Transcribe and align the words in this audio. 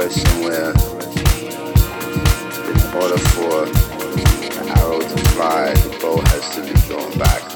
progress 0.00 0.22
somewhere. 0.22 0.70
In 2.70 2.80
order 2.96 3.18
for 3.18 3.66
the 3.66 4.72
arrow 4.78 5.00
to 5.00 5.16
fly, 5.30 5.72
the 5.74 5.98
bow 6.00 6.20
has 6.20 6.54
to 6.54 6.62
be 6.62 6.72
thrown 6.80 7.18
back. 7.18 7.49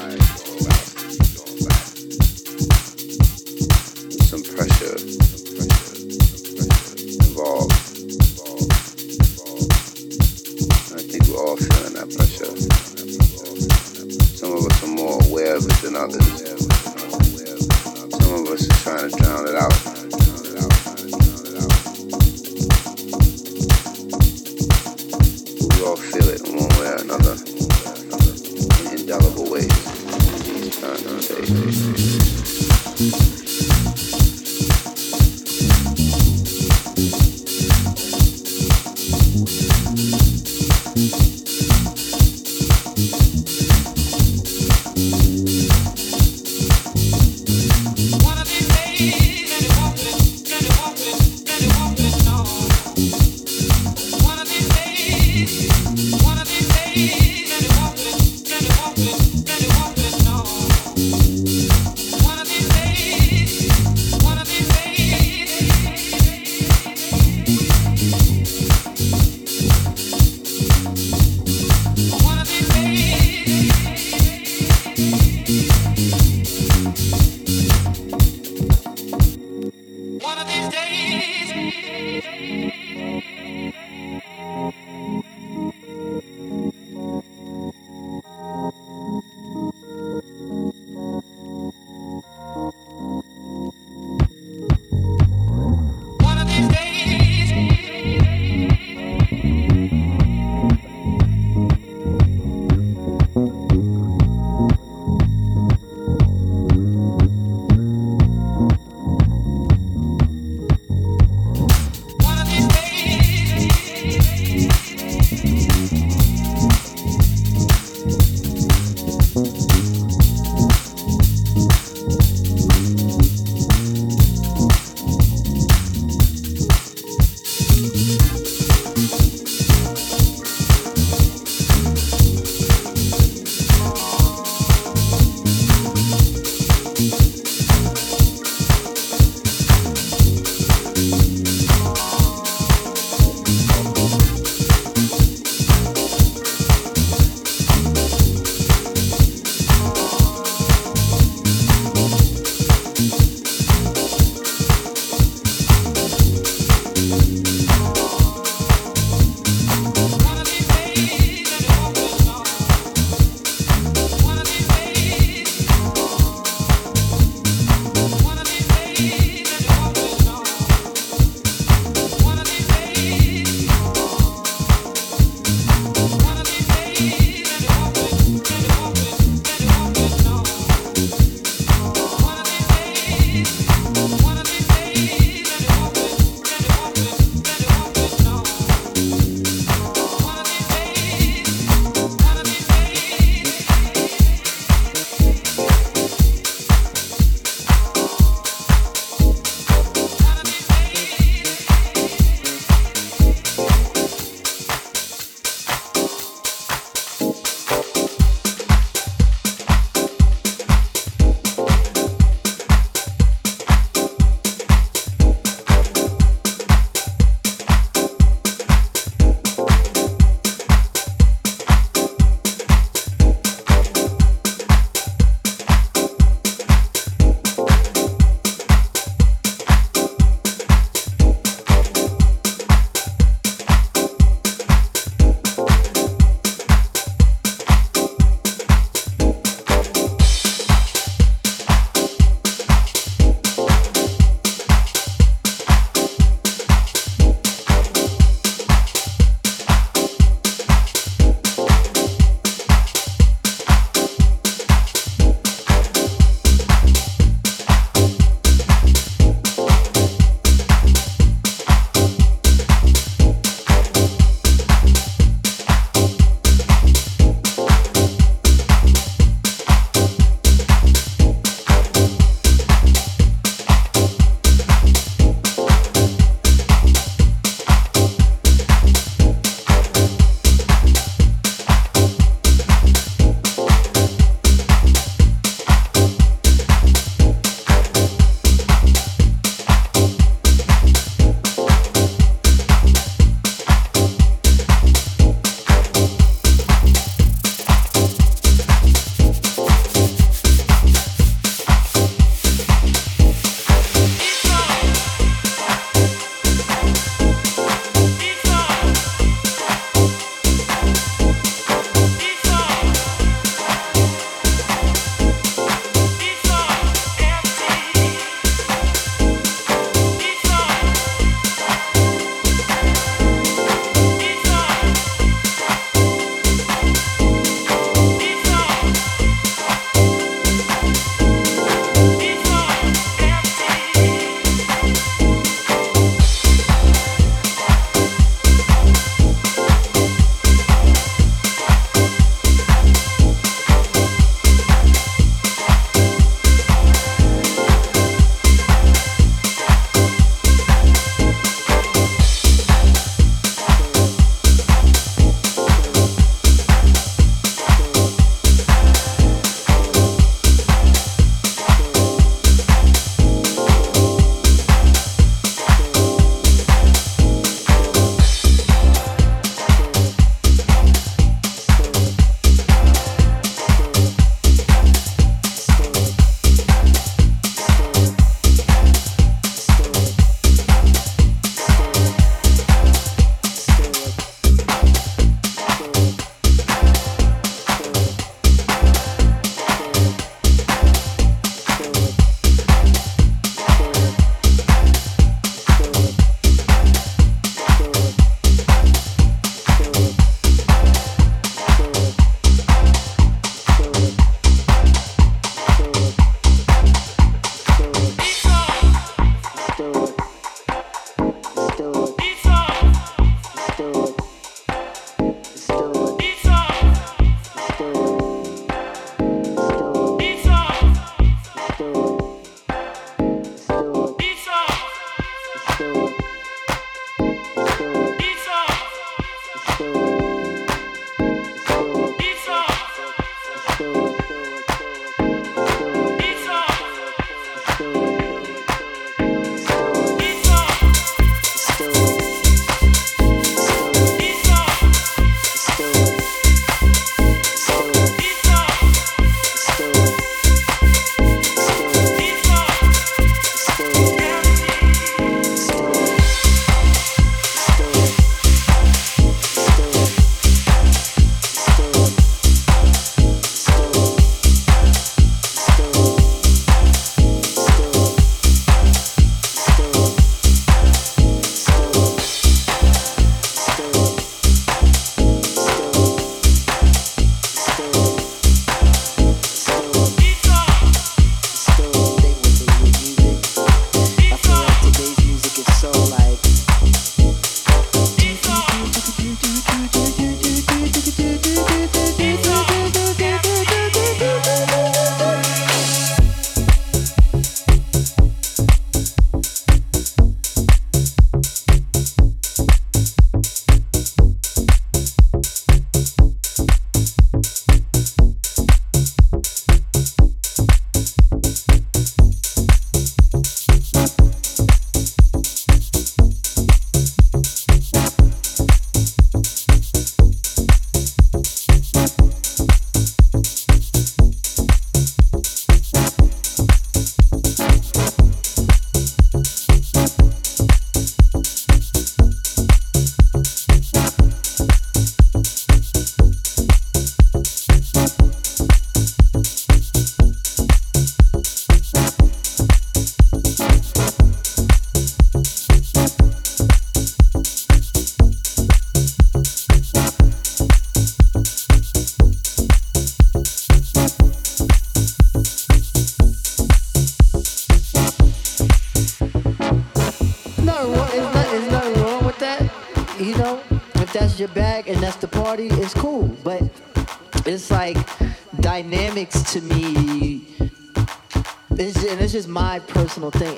Personal 573.15 573.31
thing, 573.31 573.57